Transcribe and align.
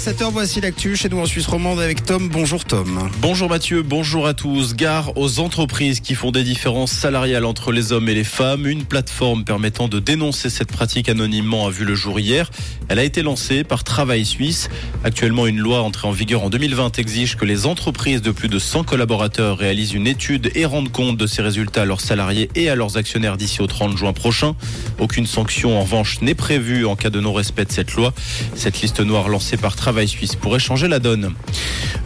7h, 0.00 0.30
voici 0.32 0.62
l'actu 0.62 0.96
chez 0.96 1.10
nous 1.10 1.18
en 1.18 1.26
Suisse 1.26 1.46
romande 1.46 1.78
avec 1.78 2.06
Tom. 2.06 2.30
Bonjour 2.30 2.64
Tom. 2.64 3.10
Bonjour 3.20 3.50
Mathieu, 3.50 3.82
bonjour 3.82 4.26
à 4.26 4.32
tous. 4.32 4.74
Gare 4.74 5.14
aux 5.18 5.40
entreprises 5.40 6.00
qui 6.00 6.14
font 6.14 6.30
des 6.30 6.42
différences 6.42 6.90
salariales 6.90 7.44
entre 7.44 7.70
les 7.70 7.92
hommes 7.92 8.08
et 8.08 8.14
les 8.14 8.24
femmes. 8.24 8.66
Une 8.66 8.86
plateforme 8.86 9.44
permettant 9.44 9.88
de 9.88 9.98
dénoncer 9.98 10.48
cette 10.48 10.72
pratique 10.72 11.10
anonymement 11.10 11.66
a 11.66 11.70
vu 11.70 11.84
le 11.84 11.94
jour 11.94 12.18
hier. 12.18 12.50
Elle 12.88 12.98
a 12.98 13.04
été 13.04 13.20
lancée 13.20 13.62
par 13.62 13.84
Travail 13.84 14.24
Suisse. 14.24 14.70
Actuellement, 15.04 15.46
une 15.46 15.58
loi 15.58 15.82
entrée 15.82 16.08
en 16.08 16.12
vigueur 16.12 16.44
en 16.44 16.48
2020 16.48 16.98
exige 16.98 17.36
que 17.36 17.44
les 17.44 17.66
entreprises 17.66 18.22
de 18.22 18.30
plus 18.30 18.48
de 18.48 18.58
100 18.58 18.84
collaborateurs 18.84 19.58
réalisent 19.58 19.92
une 19.92 20.06
étude 20.06 20.50
et 20.54 20.64
rendent 20.64 20.90
compte 20.90 21.18
de 21.18 21.26
ces 21.26 21.42
résultats 21.42 21.82
à 21.82 21.84
leurs 21.84 22.00
salariés 22.00 22.48
et 22.54 22.70
à 22.70 22.74
leurs 22.74 22.96
actionnaires 22.96 23.36
d'ici 23.36 23.60
au 23.60 23.66
30 23.66 23.98
juin 23.98 24.14
prochain. 24.14 24.56
Aucune 24.98 25.26
sanction 25.26 25.76
en 25.76 25.82
revanche 25.82 26.22
n'est 26.22 26.34
prévue 26.34 26.86
en 26.86 26.96
cas 26.96 27.10
de 27.10 27.20
non-respect 27.20 27.66
de 27.66 27.72
cette 27.72 27.92
loi. 27.92 28.14
Cette 28.54 28.80
liste 28.80 29.00
noire 29.00 29.28
lancée 29.28 29.58
par 29.58 29.76
Travail 29.76 29.89
Suisse 30.06 30.36
pourrait 30.36 30.58
changer 30.58 30.88
la 30.88 30.98
donne. 30.98 31.34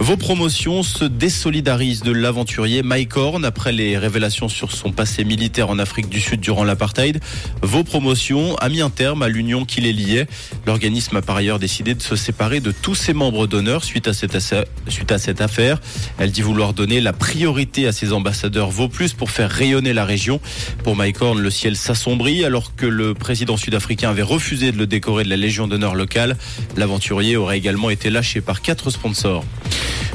Vos 0.00 0.16
promotions 0.16 0.82
se 0.82 1.04
désolidarisent 1.04 2.02
de 2.02 2.12
l'aventurier 2.12 2.82
Mike 2.82 3.16
Horn 3.16 3.44
après 3.44 3.72
les 3.72 3.96
révélations 3.96 4.48
sur 4.48 4.72
son 4.72 4.92
passé 4.92 5.24
militaire 5.24 5.70
en 5.70 5.78
Afrique 5.78 6.08
du 6.08 6.20
Sud 6.20 6.40
durant 6.40 6.64
l'apartheid. 6.64 7.20
Vos 7.62 7.84
promotions 7.84 8.56
a 8.56 8.68
mis 8.68 8.82
un 8.82 8.90
terme 8.90 9.22
à 9.22 9.28
l'union 9.28 9.64
qui 9.64 9.80
les 9.80 9.92
liait. 9.92 10.26
L'organisme 10.66 11.16
a 11.16 11.22
par 11.22 11.36
ailleurs 11.36 11.58
décidé 11.58 11.94
de 11.94 12.02
se 12.02 12.16
séparer 12.16 12.60
de 12.60 12.72
tous 12.72 12.94
ses 12.94 13.14
membres 13.14 13.46
d'honneur 13.46 13.84
suite 13.84 14.08
à 14.08 14.12
cette, 14.12 14.34
affaire. 15.40 15.80
Elle 16.18 16.32
dit 16.32 16.42
vouloir 16.42 16.74
donner 16.74 17.00
la 17.00 17.12
priorité 17.12 17.86
à 17.86 17.92
ses 17.92 18.12
ambassadeurs 18.12 18.70
Vauplus 18.70 19.10
pour 19.16 19.30
faire 19.30 19.50
rayonner 19.50 19.92
la 19.92 20.04
région. 20.04 20.40
Pour 20.82 20.96
Mike 20.96 21.22
Horn, 21.22 21.40
le 21.40 21.50
ciel 21.50 21.76
s'assombrit 21.76 22.44
alors 22.44 22.74
que 22.74 22.86
le 22.86 23.14
président 23.14 23.56
sud-africain 23.56 24.10
avait 24.10 24.22
refusé 24.22 24.72
de 24.72 24.76
le 24.76 24.86
décorer 24.86 25.24
de 25.24 25.30
la 25.30 25.36
Légion 25.36 25.68
d'honneur 25.68 25.94
locale. 25.94 26.36
L'aventurier 26.76 27.36
aurait 27.36 27.58
également 27.58 27.90
été 27.90 28.10
lâché 28.10 28.40
par 28.40 28.60
quatre 28.60 28.90
sponsors. 28.90 29.44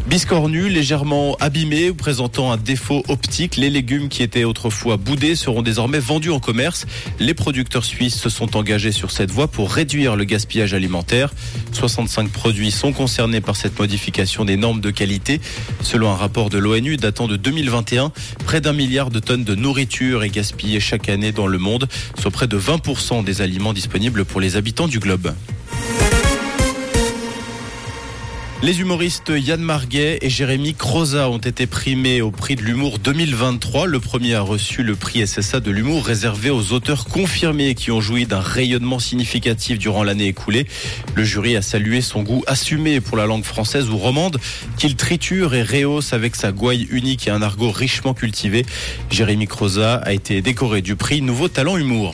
Biscornu, 0.09 0.69
légèrement 0.69 1.37
abîmé 1.39 1.91
ou 1.91 1.93
présentant 1.93 2.51
un 2.51 2.57
défaut 2.57 3.03
optique, 3.09 3.57
les 3.57 3.69
légumes 3.69 4.09
qui 4.09 4.23
étaient 4.23 4.43
autrefois 4.43 4.97
boudés 4.97 5.35
seront 5.35 5.61
désormais 5.61 5.99
vendus 5.99 6.31
en 6.31 6.39
commerce. 6.39 6.87
Les 7.19 7.35
producteurs 7.35 7.85
suisses 7.85 8.19
se 8.19 8.27
sont 8.27 8.57
engagés 8.57 8.91
sur 8.91 9.11
cette 9.11 9.29
voie 9.29 9.47
pour 9.47 9.71
réduire 9.71 10.15
le 10.15 10.23
gaspillage 10.23 10.73
alimentaire. 10.73 11.31
65 11.73 12.31
produits 12.31 12.71
sont 12.71 12.91
concernés 12.91 13.39
par 13.39 13.55
cette 13.55 13.77
modification 13.77 14.45
des 14.45 14.57
normes 14.57 14.81
de 14.81 14.89
qualité. 14.89 15.41
Selon 15.83 16.09
un 16.09 16.15
rapport 16.15 16.49
de 16.49 16.57
l'ONU 16.57 16.97
datant 16.97 17.27
de 17.27 17.35
2021, 17.35 18.11
près 18.45 18.61
d'un 18.61 18.73
milliard 18.73 19.11
de 19.11 19.19
tonnes 19.19 19.43
de 19.43 19.53
nourriture 19.53 20.23
est 20.23 20.29
gaspillée 20.29 20.79
chaque 20.79 21.07
année 21.07 21.31
dans 21.31 21.45
le 21.45 21.59
monde, 21.59 21.87
soit 22.19 22.31
près 22.31 22.47
de 22.47 22.57
20% 22.57 23.23
des 23.23 23.41
aliments 23.41 23.73
disponibles 23.73 24.25
pour 24.25 24.41
les 24.41 24.55
habitants 24.55 24.87
du 24.87 24.97
globe. 24.97 25.35
Les 28.61 28.81
humoristes 28.81 29.31
Yann 29.33 29.61
Marguet 29.61 30.19
et 30.21 30.29
Jérémy 30.29 30.73
Croza 30.73 31.29
ont 31.29 31.37
été 31.37 31.65
primés 31.65 32.21
au 32.21 32.29
prix 32.29 32.57
de 32.57 32.61
l'humour 32.61 32.99
2023. 32.99 33.87
Le 33.87 34.01
premier 34.01 34.35
a 34.35 34.41
reçu 34.41 34.83
le 34.83 34.97
prix 34.97 35.25
SSA 35.25 35.61
de 35.61 35.71
l'humour 35.71 36.05
réservé 36.05 36.49
aux 36.49 36.73
auteurs 36.73 37.05
confirmés 37.05 37.73
qui 37.73 37.89
ont 37.91 38.01
joui 38.01 38.25
d'un 38.25 38.41
rayonnement 38.41 38.99
significatif 38.99 39.79
durant 39.79 40.03
l'année 40.03 40.27
écoulée. 40.27 40.67
Le 41.15 41.23
jury 41.23 41.55
a 41.55 41.61
salué 41.61 42.01
son 42.01 42.21
goût 42.21 42.43
assumé 42.47 42.99
pour 42.99 43.15
la 43.15 43.25
langue 43.25 43.45
française 43.45 43.89
ou 43.89 43.97
romande 43.97 44.37
qu'il 44.77 44.97
triture 44.97 45.55
et 45.55 45.63
rehausse 45.63 46.11
avec 46.11 46.35
sa 46.35 46.51
gouaille 46.51 46.85
unique 46.91 47.29
et 47.29 47.31
un 47.31 47.41
argot 47.41 47.71
richement 47.71 48.13
cultivé. 48.13 48.65
Jérémy 49.09 49.47
Croza 49.47 49.95
a 49.95 50.11
été 50.11 50.41
décoré 50.41 50.81
du 50.81 50.97
prix 50.97 51.21
Nouveau 51.21 51.47
Talent 51.47 51.77
Humour. 51.77 52.13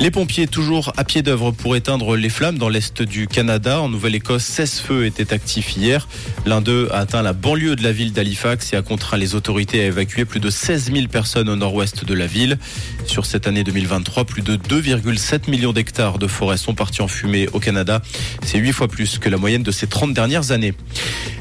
Les 0.00 0.10
pompiers 0.10 0.46
toujours 0.46 0.94
à 0.96 1.04
pied 1.04 1.20
d'œuvre 1.20 1.50
pour 1.50 1.76
éteindre 1.76 2.16
les 2.16 2.30
flammes 2.30 2.56
dans 2.56 2.70
l'est 2.70 3.02
du 3.02 3.26
Canada. 3.28 3.82
En 3.82 3.90
Nouvelle-Écosse, 3.90 4.44
16 4.44 4.80
feux 4.80 5.04
étaient 5.04 5.34
actifs 5.34 5.76
hier. 5.76 6.08
L'un 6.46 6.62
d'eux 6.62 6.88
a 6.90 7.00
atteint 7.00 7.20
la 7.20 7.34
banlieue 7.34 7.76
de 7.76 7.82
la 7.82 7.92
ville 7.92 8.14
d'Halifax 8.14 8.72
et 8.72 8.76
a 8.76 8.82
contraint 8.82 9.18
les 9.18 9.34
autorités 9.34 9.82
à 9.82 9.84
évacuer 9.84 10.24
plus 10.24 10.40
de 10.40 10.48
16 10.48 10.90
000 10.94 11.08
personnes 11.08 11.50
au 11.50 11.56
nord-ouest 11.56 12.06
de 12.06 12.14
la 12.14 12.26
ville. 12.26 12.58
Sur 13.04 13.26
cette 13.26 13.46
année 13.46 13.62
2023, 13.62 14.24
plus 14.24 14.40
de 14.40 14.56
2,7 14.56 15.50
millions 15.50 15.74
d'hectares 15.74 16.18
de 16.18 16.26
forêts 16.26 16.56
sont 16.56 16.74
partis 16.74 17.02
en 17.02 17.08
fumée 17.08 17.48
au 17.52 17.60
Canada. 17.60 18.00
C'est 18.42 18.56
8 18.56 18.72
fois 18.72 18.88
plus 18.88 19.18
que 19.18 19.28
la 19.28 19.36
moyenne 19.36 19.62
de 19.62 19.70
ces 19.70 19.86
30 19.86 20.14
dernières 20.14 20.50
années. 20.50 20.72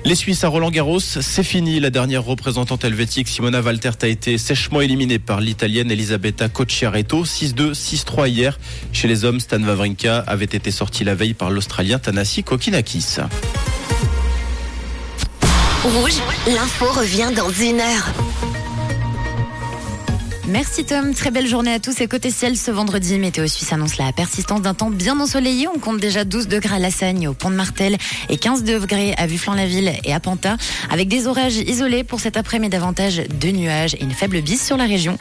Les 0.03 0.15
Suisses 0.15 0.43
à 0.43 0.49
Roland 0.49 0.71
Garros, 0.71 0.99
c'est 0.99 1.43
fini. 1.43 1.79
La 1.79 1.91
dernière 1.91 2.23
représentante 2.23 2.83
helvétique, 2.83 3.29
Simona 3.29 3.61
Valtert, 3.61 3.95
a 4.01 4.07
été 4.07 4.37
sèchement 4.37 4.81
éliminée 4.81 5.19
par 5.19 5.39
l'Italienne 5.39 5.91
Elisabetta 5.91 6.49
Cocciaretto, 6.49 7.23
6-2, 7.23 7.73
6-3 7.73 8.29
hier. 8.49 8.59
Chez 8.91 9.07
les 9.07 9.25
hommes, 9.25 9.39
Stan 9.39 9.61
Wawrinka 9.61 10.19
avait 10.19 10.45
été 10.45 10.71
sorti 10.71 11.03
la 11.03 11.15
veille 11.15 11.33
par 11.33 11.51
l'Australien 11.51 11.99
Tanasi 11.99 12.43
Kokinakis. 12.43 13.17
Rouge, 15.83 16.21
l'info 16.47 16.85
revient 16.91 17.29
dans 17.35 17.49
une 17.49 17.79
heure. 17.79 18.13
Merci 20.47 20.83
Tom, 20.83 21.13
très 21.13 21.29
belle 21.29 21.45
journée 21.45 21.71
à 21.73 21.79
tous 21.79 22.01
et 22.01 22.07
côté 22.07 22.31
ciel 22.31 22.57
ce 22.57 22.71
vendredi, 22.71 23.19
Météo 23.19 23.45
Suisse 23.47 23.71
annonce 23.71 23.97
la 23.97 24.11
persistance 24.11 24.63
d'un 24.63 24.73
temps 24.73 24.89
bien 24.89 25.19
ensoleillé. 25.19 25.67
On 25.67 25.77
compte 25.77 25.99
déjà 25.99 26.25
12 26.25 26.47
degrés 26.47 26.77
à 26.77 26.79
La 26.79 26.89
Sagne, 26.89 27.27
au 27.27 27.35
Pont 27.35 27.51
de 27.51 27.55
Martel 27.55 27.97
et 28.29 28.37
15 28.37 28.63
degrés 28.63 29.13
à 29.17 29.27
Vufflan-la-Ville 29.27 29.93
et 30.03 30.11
à 30.11 30.19
Panta 30.19 30.57
avec 30.89 31.07
des 31.07 31.27
orages 31.27 31.57
isolés 31.57 32.03
pour 32.03 32.19
cet 32.19 32.35
après-midi 32.35 32.71
davantage 32.71 33.17
de 33.17 33.49
nuages 33.51 33.93
et 33.93 34.03
une 34.03 34.11
faible 34.11 34.41
bise 34.41 34.61
sur 34.61 34.75
la 34.75 34.85
région. 34.85 35.19